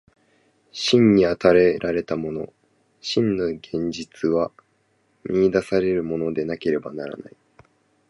[0.71, 2.51] 真に与えられたもの、
[3.01, 4.51] 真の現実は
[5.25, 7.35] 見出されるものでなければならない。